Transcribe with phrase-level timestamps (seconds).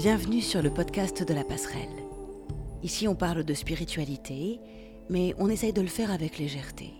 [0.00, 2.04] Bienvenue sur le podcast de la passerelle.
[2.84, 4.60] Ici on parle de spiritualité,
[5.10, 6.92] mais on essaye de le faire avec légèreté.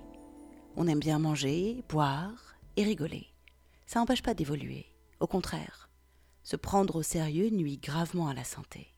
[0.75, 3.29] On aime bien manger, boire et rigoler.
[3.87, 4.87] Ça n'empêche pas d'évoluer.
[5.21, 5.89] Au contraire,
[6.43, 8.89] se prendre au sérieux nuit gravement à la santé.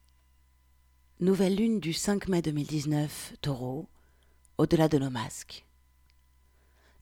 [1.20, 3.86] Nouvelle lune du 5 mai 2019, taureau,
[4.56, 5.66] au-delà de nos masques.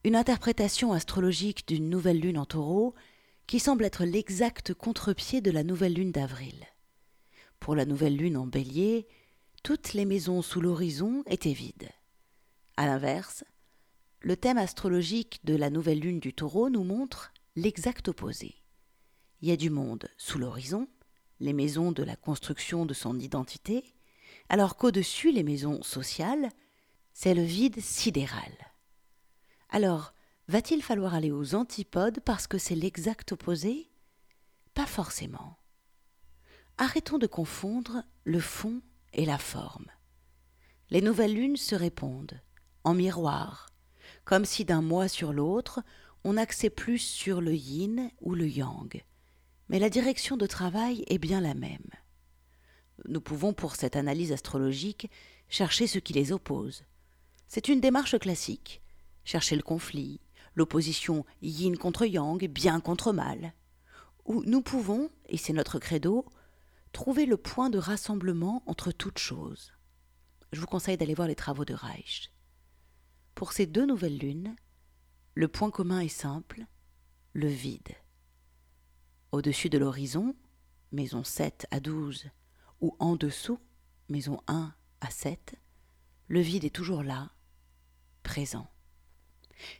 [0.03, 2.97] Une interprétation astrologique d'une nouvelle lune en taureau
[3.47, 6.67] qui semble être l'exact contre-pied de la nouvelle lune d'avril.
[7.61, 9.07] Pour la nouvelle lune en bélier,
[9.63, 11.91] toutes les maisons sous l'horizon étaient vides.
[12.77, 13.45] À l'inverse,
[14.21, 18.55] le thème astrologique de la nouvelle lune du taureau nous montre l'exact opposé.
[19.41, 20.89] Il y a du monde sous l'horizon,
[21.41, 23.95] les maisons de la construction de son identité,
[24.49, 26.51] alors qu'au-dessus les maisons sociales,
[27.13, 28.53] c'est le vide sidéral.
[29.71, 30.13] Alors,
[30.49, 33.91] va-t-il falloir aller aux antipodes parce que c'est l'exact opposé?
[34.75, 35.59] Pas forcément.
[36.81, 38.81] Arrêtons de confondre le fond
[39.13, 39.87] et la forme.
[40.91, 42.41] Les nouvelles lunes se répondent,
[42.85, 43.69] en miroir,
[44.25, 45.81] comme si d'un mois sur l'autre,
[46.23, 49.03] on axait plus sur le yin ou le yang.
[49.69, 51.91] Mais la direction de travail est bien la même.
[53.09, 55.11] Nous pouvons, pour cette analyse astrologique,
[55.49, 56.85] chercher ce qui les oppose.
[57.49, 58.83] C'est une démarche classique.
[59.25, 60.21] Chercher le conflit,
[60.55, 63.53] l'opposition yin contre yang, bien contre mal.
[64.27, 66.25] Ou nous pouvons, et c'est notre credo,
[66.99, 69.73] trouver le point de rassemblement entre toutes choses.
[70.53, 72.33] Je vous conseille d'aller voir les travaux de Reich.
[73.37, 74.57] Pour ces deux nouvelles lunes,
[75.37, 76.67] le point commun est simple,
[77.35, 77.95] le vide.
[79.31, 80.35] Au-dessus de l'horizon,
[80.91, 82.31] maison 7 à 12,
[82.81, 83.61] ou en dessous,
[84.09, 85.55] maison 1 à 7,
[86.27, 87.31] le vide est toujours là,
[88.25, 88.69] présent.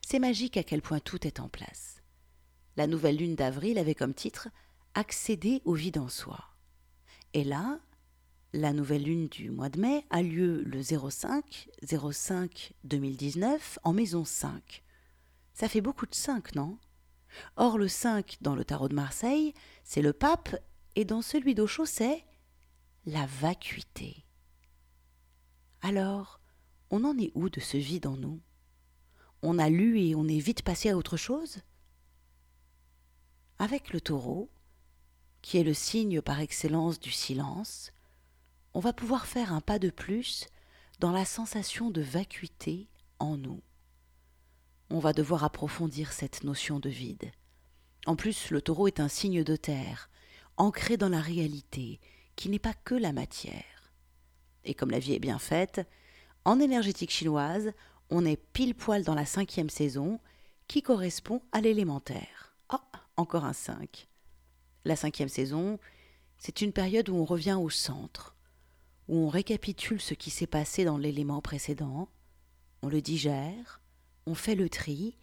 [0.07, 2.01] C'est magique à quel point tout est en place.
[2.77, 4.47] La nouvelle lune d'avril avait comme titre
[4.95, 6.55] Accéder au vide en soi.
[7.35, 7.81] Et là,
[8.53, 14.25] la nouvelle lune du mois de mai a lieu le 05 05 2019 en maison
[14.25, 14.83] 5.
[15.53, 16.79] Ça fait beaucoup de 5, non?
[17.57, 19.53] Or, le 5 dans le tarot de Marseille,
[19.85, 20.57] c'est le pape,
[20.97, 22.25] et dans celui d'Auchot, c'est
[23.05, 24.25] la vacuité.
[25.83, 26.41] Alors,
[26.91, 28.41] on en est où de ce vide en nous?
[29.43, 31.59] On a lu et on est vite passé à autre chose?
[33.59, 34.51] Avec le taureau,
[35.49, 37.95] qui est le signe par excellence du silence,
[38.75, 40.47] on va pouvoir faire un pas de plus
[41.01, 42.87] dans la sensation de vacuité
[43.19, 43.63] en nous.
[44.91, 47.33] On va devoir approfondir cette notion de vide.
[48.05, 50.11] En plus, le taureau est un signe de terre,
[50.59, 51.99] ancré dans la réalité,
[52.37, 53.95] qui n'est pas que la matière.
[54.65, 55.81] Et comme la vie est bien faite,
[56.45, 57.73] en énergétique chinoise,
[58.11, 60.21] on est pile poil dans la cinquième saison,
[60.67, 62.55] qui correspond à l'élémentaire.
[62.69, 62.83] Ah,
[63.17, 64.09] encore un cinq.
[64.89, 65.79] La cinquième saison,
[66.39, 68.35] c'est une période où on revient au centre,
[69.07, 72.09] où on récapitule ce qui s'est passé dans l'élément précédent,
[72.81, 73.83] on le digère,
[74.25, 75.15] on fait le tri,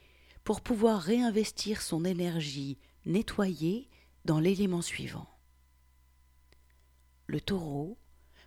[0.44, 2.78] pour pouvoir réinvestir son énergie
[3.08, 3.90] nettoyée
[4.24, 5.28] dans l'élément suivant.
[7.26, 7.98] Le taureau,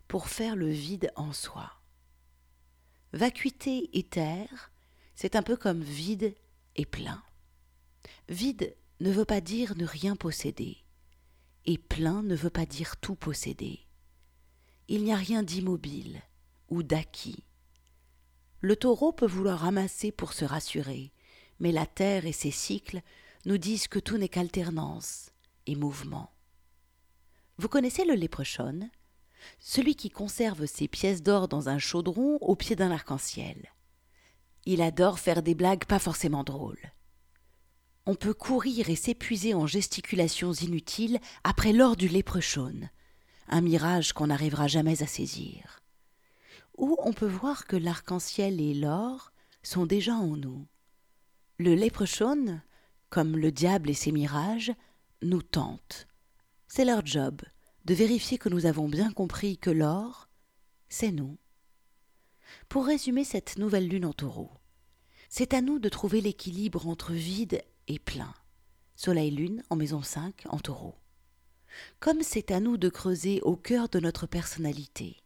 [0.07, 1.73] pour faire le vide en soi.
[3.13, 4.71] Vacuité et terre,
[5.17, 6.37] c'est un peu comme vide
[6.77, 7.25] et plein.
[8.29, 10.85] Vide ne veut pas dire ne rien posséder
[11.69, 13.81] et plein ne veut pas dire tout posséder.
[14.89, 16.23] Il n'y a rien d'immobile
[16.71, 17.45] ou d'acquis.
[18.63, 21.13] Le taureau peut vouloir ramasser pour se rassurer,
[21.61, 23.03] mais la terre et ses cycles
[23.45, 25.31] nous disent que tout n'est qu'alternance
[25.67, 26.33] et mouvement.
[27.59, 28.89] Vous connaissez le léprechaune
[29.61, 33.75] Celui qui conserve ses pièces d'or dans un chaudron au pied d'un arc-en-ciel.
[34.65, 36.93] Il adore faire des blagues pas forcément drôles
[38.09, 42.89] on peut courir et s'épuiser en gesticulations inutiles après l'or du léprechaune,
[43.49, 45.81] un mirage qu'on n'arrivera jamais à saisir.
[46.79, 49.31] Ou on peut voir que l'arc-en-ciel et l'or
[49.63, 50.67] sont déjà en nous.
[51.59, 52.63] Le léprechaune,
[53.11, 54.73] comme le diable et ses mirages,
[55.21, 56.09] nous tentent.
[56.67, 57.43] C'est leur job
[57.85, 60.31] de vérifier que nous avons bien compris que l'or,
[60.89, 61.37] c'est nous.
[62.71, 64.51] Pour résumer cette nouvelle lune en taureau,
[65.29, 67.63] c'est à nous de trouver l'équilibre entre vide
[67.97, 68.35] plein.
[68.97, 70.97] Soleil-Lune en maison 5 en taureau.
[72.01, 75.23] Comme c'est à nous de creuser au cœur de notre personnalité,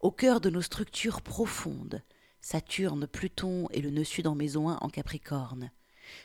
[0.00, 2.02] au cœur de nos structures profondes,
[2.40, 5.70] Saturne, Pluton et le nœud sud en maison 1 en Capricorne,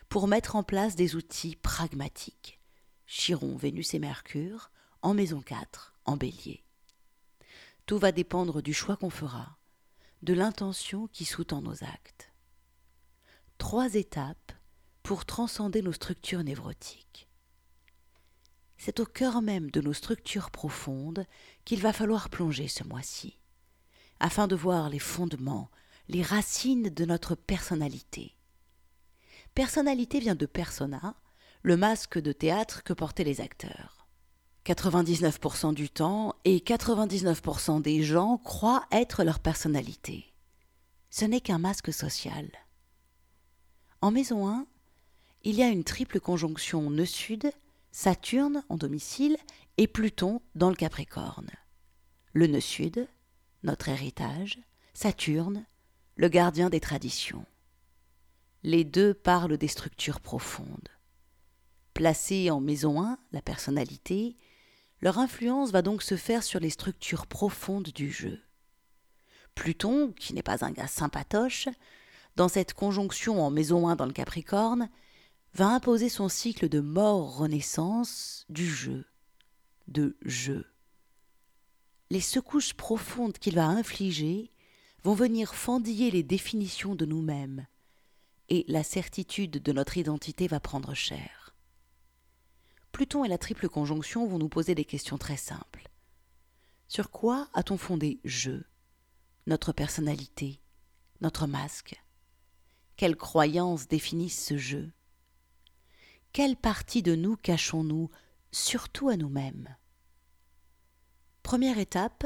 [0.07, 2.59] pour mettre en place des outils pragmatiques.
[3.05, 6.63] Chiron, Vénus et Mercure en maison 4 en Bélier.
[7.85, 9.57] Tout va dépendre du choix qu'on fera,
[10.23, 12.31] de l'intention qui sous-tend nos actes.
[13.57, 14.44] Trois étapes
[15.05, 17.29] pour transcender nos structures névrotiques.
[18.75, 21.27] c'est au cœur même de nos structures profondes
[21.63, 23.39] qu'il va falloir plonger ce mois-ci,
[24.19, 25.69] afin de voir les fondements,
[26.07, 28.35] les racines de notre personnalité.
[29.53, 31.15] Personnalité vient de persona,
[31.61, 34.07] le masque de théâtre que portaient les acteurs.
[34.65, 40.33] 99% du temps et 99% des gens croient être leur personnalité.
[41.11, 42.49] Ce n'est qu'un masque social.
[44.01, 44.65] En maison 1,
[45.45, 47.51] il y a une triple conjonction nœud-sud,
[47.91, 49.37] Saturne en domicile
[49.77, 51.51] et Pluton dans le Capricorne.
[52.33, 53.07] Le nœud sud,
[53.61, 54.59] notre héritage,
[54.95, 55.65] Saturne,
[56.15, 57.45] le gardien des traditions.
[58.63, 60.89] Les deux parlent des structures profondes.
[61.93, 64.35] Placés en maison 1, la personnalité,
[64.99, 68.41] leur influence va donc se faire sur les structures profondes du jeu.
[69.53, 71.69] Pluton, qui n'est pas un gars sympatoche,
[72.35, 74.89] dans cette conjonction en maison 1 dans le Capricorne,
[75.55, 79.05] va imposer son cycle de mort-renaissance du jeu,
[79.87, 80.69] de jeu.
[82.09, 84.51] Les secousses profondes qu'il va infliger
[85.01, 87.67] vont venir fendiller les définitions de nous-mêmes,
[88.49, 91.55] et la certitude de notre identité va prendre cher.
[92.91, 95.89] Pluton et la triple conjonction vont nous poser des questions très simples.
[96.89, 98.61] Sur quoi a-t-on fondé je,
[99.47, 100.59] notre personnalité,
[101.21, 101.95] notre masque?
[102.97, 104.91] Quelles croyances définissent ce jeu
[106.35, 108.09] quelle partie de nous cachons-nous,
[108.51, 109.73] surtout à nous-mêmes?
[111.43, 112.25] Première étape,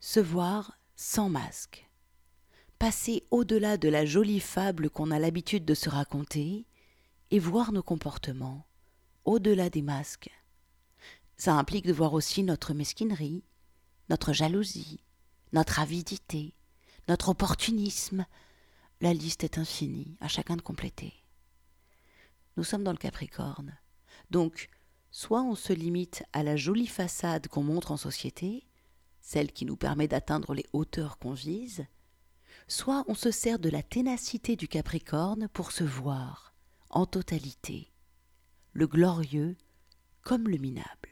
[0.00, 1.86] se voir sans masque.
[2.78, 6.64] Passer au-delà de la jolie fable qu'on a l'habitude de se raconter
[7.30, 8.66] et voir nos comportements,
[9.26, 10.30] au-delà des masques.
[11.36, 13.44] Ça implique de voir aussi notre mesquinerie,
[14.08, 15.04] notre jalousie,
[15.52, 16.54] notre avidité,
[17.08, 18.24] notre opportunisme.
[19.02, 21.19] La liste est infinie, à chacun de compléter.
[22.56, 23.78] Nous sommes dans le Capricorne.
[24.30, 24.68] Donc,
[25.10, 28.66] soit on se limite à la jolie façade qu'on montre en société,
[29.20, 31.86] celle qui nous permet d'atteindre les hauteurs qu'on vise,
[32.68, 36.54] soit on se sert de la ténacité du Capricorne pour se voir,
[36.90, 37.92] en totalité,
[38.72, 39.56] le glorieux
[40.22, 41.08] comme le minable.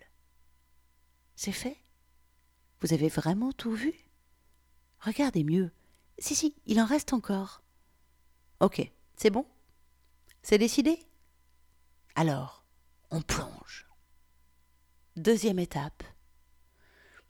[1.34, 1.76] C'est fait?
[2.80, 3.94] Vous avez vraiment tout vu?
[5.00, 5.70] Regardez mieux.
[6.18, 7.62] Si, si, il en reste encore.
[8.60, 9.46] Ok, c'est bon?
[10.42, 10.98] C'est décidé?
[12.18, 12.64] Alors,
[13.12, 13.86] on plonge.
[15.14, 16.02] Deuxième étape.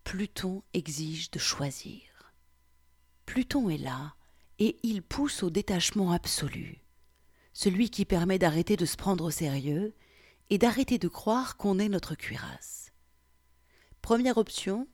[0.02, 2.32] Pluton exige de choisir.
[3.26, 4.14] Pluton est là,
[4.58, 6.82] et il pousse au détachement absolu,
[7.52, 9.94] celui qui permet d'arrêter de se prendre au sérieux
[10.49, 12.91] et d'arrêter de croire qu'on est notre cuirasse.
[14.00, 14.88] Première option,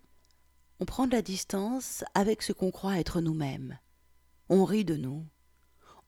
[0.80, 3.78] on prend de la distance avec ce qu'on croit être nous-mêmes.
[4.48, 5.24] On rit de nous.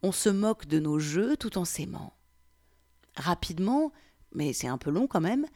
[0.03, 2.17] On se moque de nos jeux tout en s'aimant
[3.17, 3.93] rapidement,
[4.33, 5.47] mais c'est un peu long quand même,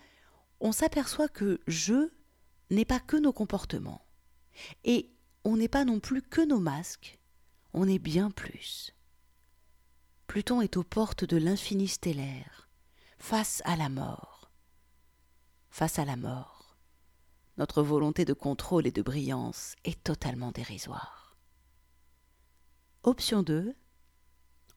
[0.61, 2.11] on s'aperçoit que je
[2.71, 4.05] n'est pas que nos comportements.
[4.85, 5.11] Et
[5.45, 7.19] on n'est pas non plus que nos masques,
[7.73, 8.95] on est bien plus.
[10.27, 12.69] Pluton est aux portes de l'infini stellaire,
[13.19, 14.51] face à la mort.
[15.71, 16.77] Face à la mort,
[17.57, 21.37] notre volonté de contrôle et de brillance est totalement dérisoire.
[23.03, 23.75] Option 2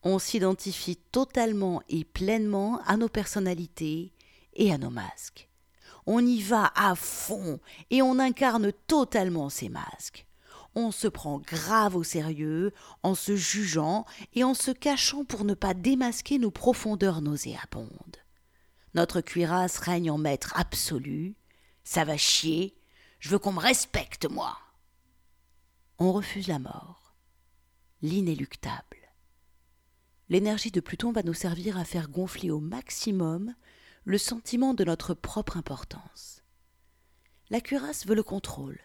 [0.04, 4.14] on s'identifie totalement et pleinement à nos personnalités
[4.54, 5.50] et à nos masques.
[6.06, 10.28] On y va à fond et on incarne totalement ces masques.
[10.76, 12.74] On se prend grave au sérieux
[13.04, 18.18] en se jugeant et en se cachant pour ne pas démasquer nos profondeurs nauséabondes.
[18.96, 21.36] Notre cuirasse règne en maître absolu.
[21.84, 22.76] Ça va chier.
[23.20, 24.58] Je veux qu'on me respecte, moi.
[26.00, 27.14] On refuse la mort,
[28.02, 29.03] l'inéluctable
[30.34, 33.54] l'énergie de Pluton va nous servir à faire gonfler au maximum
[34.04, 36.42] le sentiment de notre propre importance.
[37.52, 38.80] La cuirasse veut le contrôle,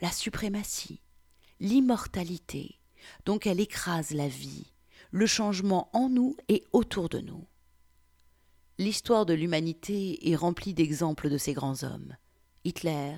[0.00, 1.00] la suprématie,
[1.60, 2.80] l'immortalité,
[3.24, 4.72] donc elle écrase la vie,
[5.12, 7.46] le changement en nous et autour de nous.
[8.76, 12.16] L'histoire de l'humanité est remplie d'exemples de ces grands hommes.
[12.64, 13.16] Hitler,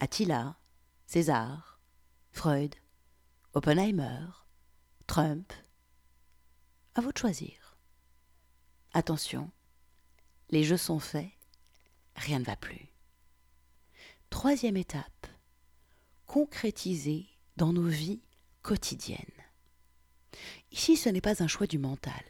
[0.00, 0.56] Attila,
[1.04, 1.78] César,
[2.32, 2.74] Freud,
[3.52, 4.28] Oppenheimer,
[5.06, 5.52] Trump,
[6.96, 7.76] à vous de choisir.
[8.94, 9.50] Attention,
[10.50, 11.30] les jeux sont faits,
[12.16, 12.88] rien ne va plus.
[14.30, 15.26] Troisième étape,
[16.26, 17.26] concrétiser
[17.56, 18.22] dans nos vies
[18.62, 19.18] quotidiennes.
[20.72, 22.24] Ici, ce n'est pas un choix du mental.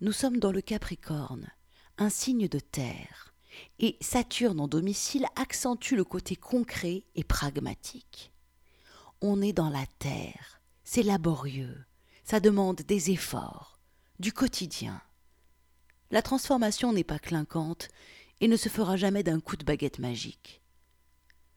[0.00, 1.50] Nous sommes dans le Capricorne,
[1.98, 3.34] un signe de terre,
[3.78, 8.32] et Saturne en domicile accentue le côté concret et pragmatique.
[9.20, 11.84] On est dans la terre, c'est laborieux,
[12.24, 13.73] ça demande des efforts,
[14.18, 15.00] du quotidien.
[16.10, 17.88] La transformation n'est pas clinquante
[18.40, 20.62] et ne se fera jamais d'un coup de baguette magique.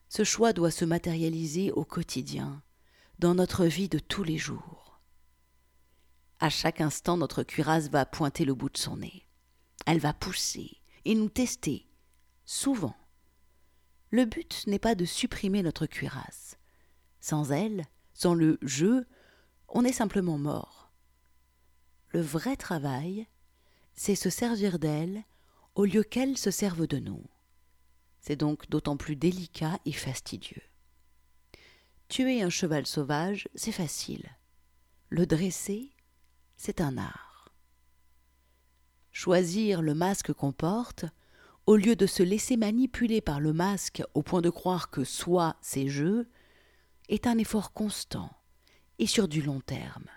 [0.10, 2.64] Ce choix doit se matérialiser au quotidien,
[3.20, 5.02] dans notre vie de tous les jours.
[6.40, 9.28] À chaque instant, notre cuirasse va pointer le bout de son nez.
[9.86, 11.88] Elle va pousser et nous tester,
[12.46, 12.96] souvent.
[14.12, 16.58] Le but n'est pas de supprimer notre cuirasse.
[17.20, 19.06] Sans elle, sans le jeu,
[19.68, 20.87] on est simplement mort.
[22.10, 23.28] Le vrai travail,
[23.94, 25.24] c'est se servir d'elle
[25.76, 27.24] au lieu qu'elle se serve de nous.
[28.22, 30.62] C'est donc d'autant plus délicat et fastidieux.
[32.08, 34.30] Tuer un cheval sauvage, c'est facile.
[35.10, 35.92] Le dresser,
[36.56, 37.54] c'est un art.
[39.12, 41.06] Choisir le masque qu'on porte,
[41.66, 45.58] au lieu de se laisser manipuler par le masque au point de croire que soi
[45.62, 46.30] c'est jeu,
[47.10, 48.32] est un effort constant
[49.00, 50.08] et sur du long terme.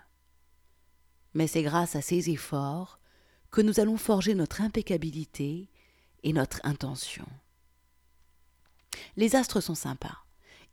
[1.33, 2.99] Mais c'est grâce à ces efforts
[3.51, 5.69] que nous allons forger notre impeccabilité
[6.23, 7.27] et notre intention.
[9.17, 10.17] Les astres sont sympas.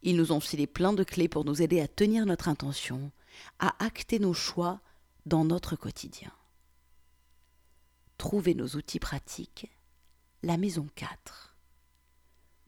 [0.02, 3.10] Ils nous ont filé plein de clés pour nous aider à tenir notre intention,
[3.58, 4.80] à acter nos choix
[5.26, 6.32] dans notre quotidien.
[8.16, 9.70] Trouver nos outils pratiques.
[10.42, 11.56] La maison 4.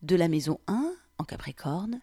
[0.02, 2.00] De la maison 1 en Capricorne,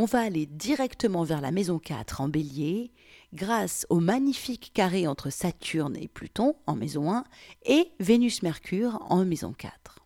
[0.00, 2.90] on va aller directement vers la maison 4 en Bélier
[3.34, 7.22] grâce au magnifique carré entre Saturne et Pluton en maison 1
[7.66, 9.98] et Vénus-Mercure en maison 4.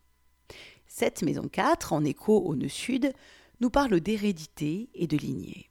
[0.88, 3.12] Cette maison 4, en écho au nœud sud,
[3.60, 5.70] nous parle d'hérédité et de lignée.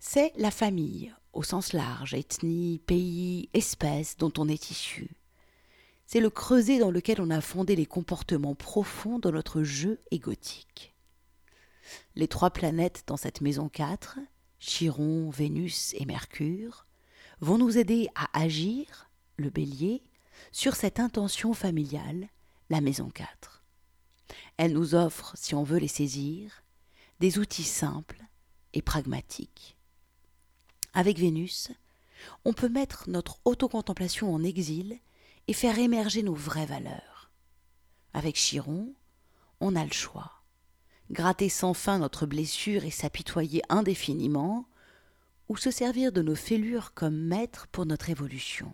[0.00, 5.08] C'est la famille, au sens large, ethnie, pays, espèce dont on est issu.
[6.06, 10.91] C'est le creuset dans lequel on a fondé les comportements profonds de notre jeu égotique.
[12.14, 14.18] Les trois planètes dans cette maison 4,
[14.58, 16.86] Chiron, Vénus et Mercure,
[17.40, 20.02] vont nous aider à agir, le bélier,
[20.52, 22.28] sur cette intention familiale,
[22.70, 23.62] la maison 4.
[24.56, 26.62] Elle nous offre, si on veut les saisir,
[27.20, 28.22] des outils simples
[28.72, 29.76] et pragmatiques.
[30.94, 31.70] Avec Vénus,
[32.44, 34.98] on peut mettre notre autocontemplation en exil
[35.48, 37.30] et faire émerger nos vraies valeurs.
[38.14, 38.94] Avec Chiron,
[39.60, 40.41] on a le choix.
[41.12, 44.66] Gratter sans fin notre blessure et s'apitoyer indéfiniment,
[45.50, 48.72] ou se servir de nos fêlures comme maîtres pour notre évolution.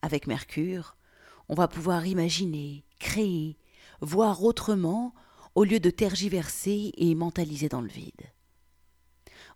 [0.00, 0.96] Avec Mercure,
[1.48, 3.58] on va pouvoir imaginer, créer,
[4.00, 5.12] voir autrement
[5.56, 8.32] au lieu de tergiverser et mentaliser dans le vide.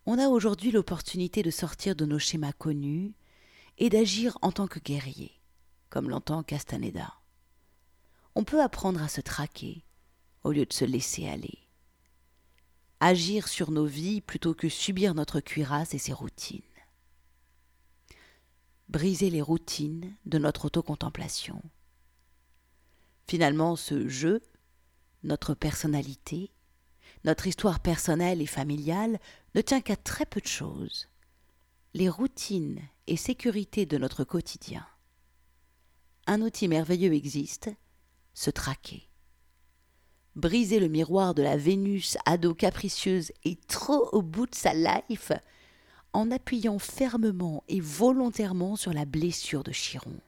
[0.04, 3.14] On a aujourd'hui l'opportunité de sortir de nos schémas connus
[3.78, 5.30] et d'agir en tant que guerrier,
[5.90, 7.14] comme l'entend Castaneda.
[8.34, 9.84] On peut apprendre à se traquer
[10.44, 11.58] au lieu de se laisser aller.
[13.00, 16.62] Agir sur nos vies plutôt que subir notre cuirasse et ses routines.
[18.88, 21.62] Briser les routines de notre autocontemplation
[23.26, 24.42] Finalement, ce jeu,
[25.22, 26.52] notre personnalité,
[27.24, 29.18] notre histoire personnelle et familiale
[29.54, 31.08] ne tient qu'à très peu de choses.
[31.94, 34.86] Les routines et sécurités de notre quotidien.
[36.26, 37.70] Un outil merveilleux existe,
[38.34, 39.08] se traquer.
[40.34, 45.32] Briser le miroir de la Vénus ado capricieuse et trop au bout de sa life
[46.12, 50.20] en appuyant fermement et volontairement sur la blessure de Chiron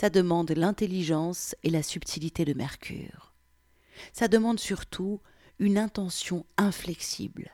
[0.00, 3.34] ça demande l'intelligence et la subtilité de Mercure.
[4.14, 5.20] Ça demande surtout
[5.58, 7.50] une intention inflexible,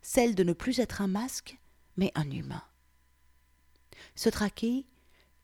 [0.00, 1.58] celle de ne plus être un masque,
[1.96, 2.62] mais un humain.
[4.14, 4.86] Se traquer,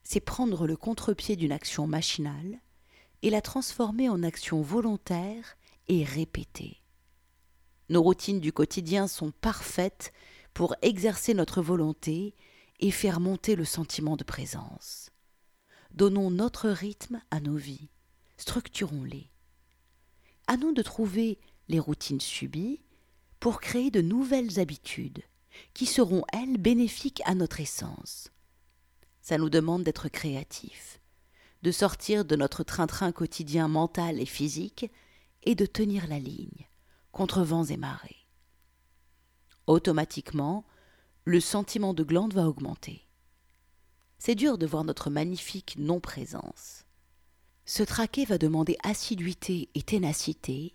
[0.04, 2.60] c'est prendre le contre-pied d'une action machinale
[3.22, 5.56] et la transformer en action volontaire
[5.88, 6.82] et répétée.
[7.88, 10.12] Nos routines du quotidien sont parfaites
[10.54, 12.34] pour exercer notre volonté
[12.80, 15.10] et faire monter le sentiment de présence.
[15.90, 17.88] Donnons notre rythme à nos vies,
[18.36, 19.30] structurons-les.
[20.46, 22.80] À nous de trouver les routines subies
[23.40, 25.22] pour créer de nouvelles habitudes
[25.74, 28.30] qui seront, elles, bénéfiques à notre essence.
[29.20, 31.00] Ça nous demande d'être créatifs,
[31.62, 34.90] de sortir de notre train-train quotidien mental et physique
[35.42, 36.68] et de tenir la ligne
[37.12, 38.26] contre vents et marées.
[39.66, 40.66] Automatiquement,
[41.24, 43.06] le sentiment de glande va augmenter.
[44.18, 46.84] C'est dur de voir notre magnifique non-présence.
[47.64, 50.74] Ce traqué va demander assiduité et ténacité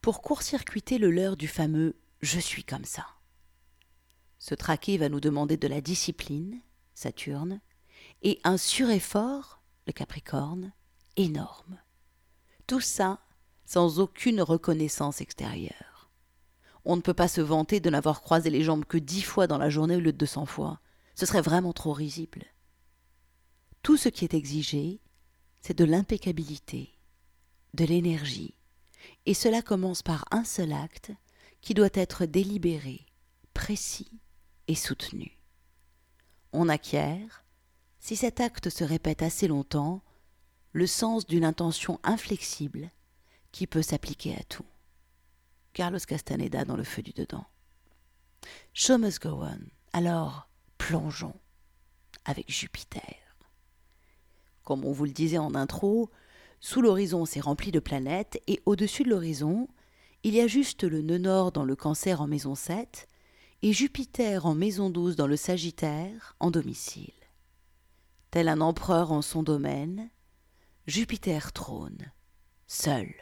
[0.00, 3.06] pour court-circuiter le leurre du fameux je suis comme ça.
[4.38, 6.60] Ce traqué va nous demander de la discipline,
[6.94, 7.60] Saturne,
[8.22, 10.72] et un sureffort, le Capricorne,
[11.16, 11.78] énorme.
[12.66, 13.20] Tout ça
[13.66, 16.10] sans aucune reconnaissance extérieure.
[16.84, 19.58] On ne peut pas se vanter de n'avoir croisé les jambes que dix fois dans
[19.58, 20.80] la journée au lieu de deux cents fois.
[21.14, 22.44] Ce serait vraiment trop risible.
[23.82, 25.00] Tout ce qui est exigé,
[25.60, 26.98] c'est de l'impeccabilité,
[27.74, 28.54] de l'énergie,
[29.26, 31.12] et cela commence par un seul acte
[31.60, 33.06] qui doit être délibéré,
[33.54, 34.20] précis
[34.68, 35.38] et soutenu.
[36.52, 37.43] On acquiert,
[38.04, 40.02] si cet acte se répète assez longtemps,
[40.72, 42.90] le sens d'une intention inflexible
[43.50, 44.66] qui peut s'appliquer à tout.
[45.72, 47.46] Carlos Castaneda dans le feu du dedans.
[48.74, 49.58] Show must go on.
[49.94, 51.32] Alors, plongeons
[52.26, 53.16] avec Jupiter.
[54.64, 56.10] Comme on vous le disait en intro,
[56.60, 59.66] sous l'horizon c'est rempli de planètes et au-dessus de l'horizon,
[60.24, 63.08] il y a juste le nœud nord dans le cancer en maison 7
[63.62, 67.23] et Jupiter en maison 12 dans le Sagittaire en domicile.
[68.34, 70.10] Tel un empereur en son domaine,
[70.88, 72.10] Jupiter trône,
[72.66, 73.14] seul,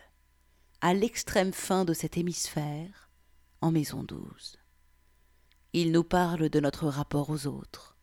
[0.81, 3.11] à l'extrême fin de cet hémisphère,
[3.61, 4.57] en maison 12.
[5.75, 7.99] Il nous parle de notre rapport aux autres,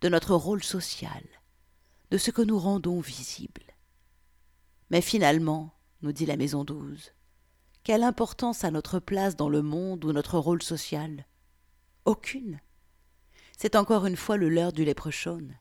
[0.00, 1.22] de notre rôle social,
[2.10, 3.74] de ce que nous rendons visible.
[4.88, 7.12] Mais finalement, nous dit la maison 12,
[7.82, 11.26] quelle importance a notre place dans le monde ou notre rôle social?
[12.06, 12.60] Aucune.
[13.58, 15.54] C'est encore une fois le leurre du léprechaune.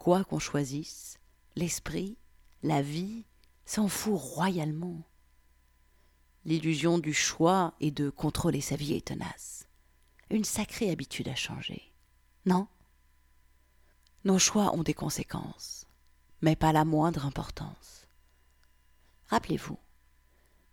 [0.00, 1.18] Quoi qu'on choisisse,
[1.56, 2.16] l'esprit,
[2.62, 3.26] la vie,
[3.66, 5.02] s'en fout royalement.
[6.46, 9.68] L'illusion du choix et de contrôler sa vie est tenace.
[10.30, 11.82] Une sacrée habitude à changer.
[12.46, 12.66] Non?
[14.24, 15.86] Nos choix ont des conséquences,
[16.40, 18.08] mais pas la moindre importance.
[19.26, 19.78] Rappelez-vous,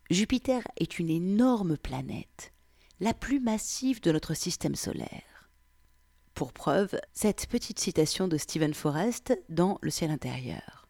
[0.10, 2.53] Jupiter est une énorme planète,
[3.01, 5.37] la plus massive de notre système solaire.
[6.38, 10.88] Pour preuve, cette petite citation de Stephen Forrest dans Le ciel intérieur.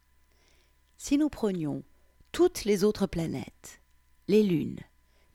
[0.98, 1.86] Si nous prenions
[2.34, 3.82] toutes les autres planètes,
[4.27, 4.82] les lunes,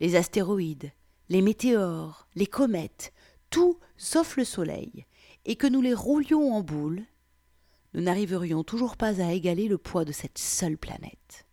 [0.00, 0.92] les astéroïdes,
[1.30, 3.14] les météores, les comètes,
[3.48, 5.06] tout sauf le Soleil,
[5.46, 7.06] et que nous les roulions en boule,
[7.94, 11.46] nous n'arriverions toujours pas à égaler le poids de cette seule planète.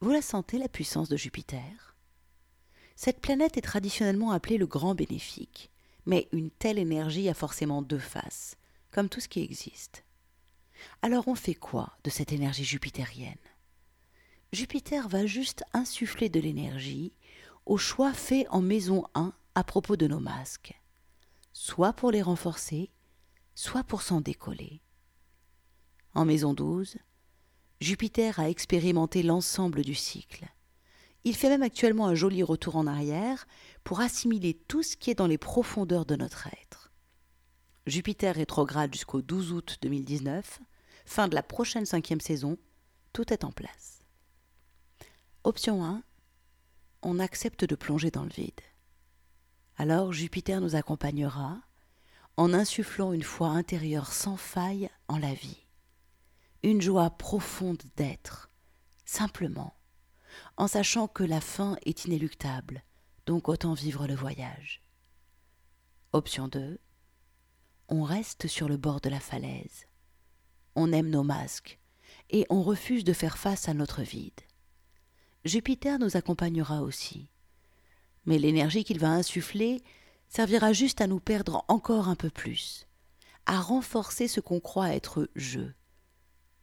[0.00, 1.98] Vous la sentez, la puissance de Jupiter?
[2.96, 5.70] Cette planète est traditionnellement appelée le grand bénéfique,
[6.06, 8.56] mais une telle énergie a forcément deux faces,
[8.90, 10.04] comme tout ce qui existe.
[11.02, 13.36] Alors on fait quoi de cette énergie jupitérienne?
[14.52, 17.12] Jupiter va juste insuffler de l'énergie
[17.66, 20.80] au choix fait en maison 1 à propos de nos masques,
[21.52, 22.90] soit pour les renforcer,
[23.54, 24.80] soit pour s'en décoller.
[26.14, 26.98] En maison 12,
[27.80, 30.46] Jupiter a expérimenté l'ensemble du cycle.
[31.24, 33.46] Il fait même actuellement un joli retour en arrière
[33.82, 36.92] pour assimiler tout ce qui est dans les profondeurs de notre être.
[37.86, 40.60] Jupiter rétrograde jusqu'au 12 août 2019,
[41.06, 42.58] fin de la prochaine cinquième saison,
[43.12, 44.02] tout est en place.
[45.44, 46.02] Option 1.
[47.02, 48.60] On accepte de plonger dans le vide.
[49.76, 51.58] Alors Jupiter nous accompagnera
[52.36, 55.66] en insufflant une foi intérieure sans faille en la vie,
[56.62, 58.50] une joie profonde d'être,
[59.04, 59.74] simplement,
[60.56, 62.84] en sachant que la fin est inéluctable,
[63.26, 64.82] donc autant vivre le voyage.
[66.12, 66.78] Option 2.
[67.88, 69.86] On reste sur le bord de la falaise.
[70.76, 71.78] On aime nos masques
[72.30, 74.40] et on refuse de faire face à notre vide.
[75.44, 77.28] Jupiter nous accompagnera aussi.
[78.26, 79.82] Mais l'énergie qu'il va insuffler
[80.28, 82.86] servira juste à nous perdre encore un peu plus,
[83.46, 85.60] à renforcer ce qu'on croit être je.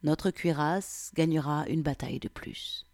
[0.03, 2.85] Notre cuirasse gagnera une bataille de plus.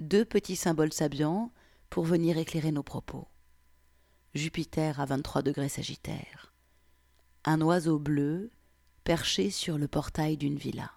[0.00, 1.50] Deux petits symboles sabiens
[1.90, 3.26] pour venir éclairer nos propos.
[4.32, 6.54] Jupiter à 23 degrés Sagittaire.
[7.44, 8.52] Un oiseau bleu
[9.02, 10.92] perché sur le portail d'une villa.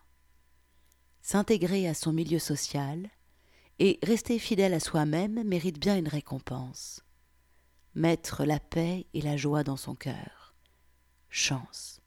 [1.23, 3.09] S'intégrer à son milieu social,
[3.79, 7.03] et rester fidèle à soi-même mérite bien une récompense.
[7.95, 10.53] Mettre la paix et la joie dans son cœur.
[11.29, 12.01] Chance.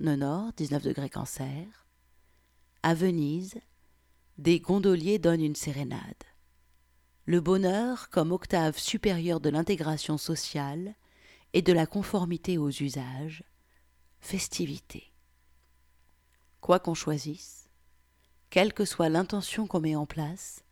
[0.00, 1.86] Nord, 19 degrés cancer.
[2.82, 3.60] À Venise,
[4.38, 6.24] des gondoliers donnent une sérénade.
[7.26, 10.94] Le bonheur comme octave supérieure de l'intégration sociale
[11.52, 13.42] et de la conformité aux usages,
[14.20, 15.12] festivité.
[16.60, 17.68] Quoi qu'on choisisse,
[18.48, 20.62] quelle que soit l'intention qu'on met en place,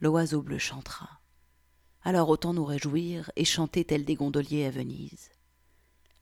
[0.00, 1.20] l'oiseau bleu chantera.
[2.02, 5.30] Alors autant nous réjouir et chanter tel des gondoliers à Venise.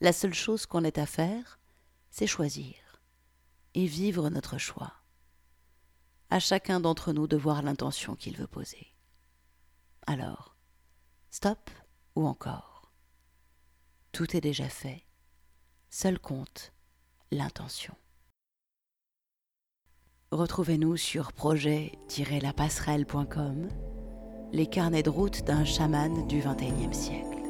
[0.01, 1.59] La seule chose qu'on ait à faire,
[2.11, 2.75] c'est choisir
[3.75, 5.02] et vivre notre choix.
[6.33, 8.87] À chacun d'entre nous de voir l'intention qu'il veut poser.
[10.07, 10.57] Alors,
[11.31, 11.69] stop
[12.15, 12.91] ou encore
[14.13, 15.05] Tout est déjà fait.
[15.91, 16.73] Seul compte
[17.33, 17.95] l'intention.
[20.31, 23.69] Retrouvez-nous sur projet-lapasserelle.com,
[24.53, 27.43] les carnets de route d'un chaman du XXIe siècle.